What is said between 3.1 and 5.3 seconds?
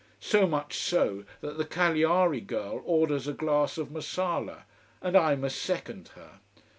a glass of Marsala: and